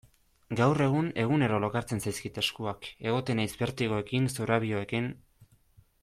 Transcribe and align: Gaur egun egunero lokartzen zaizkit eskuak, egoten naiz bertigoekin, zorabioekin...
Gaur 0.59 0.79
egun 0.85 1.09
egunero 1.23 1.59
lokartzen 1.65 2.01
zaizkit 2.05 2.39
eskuak, 2.43 2.89
egoten 3.11 3.41
naiz 3.43 3.49
bertigoekin, 3.63 4.29
zorabioekin... 4.37 5.11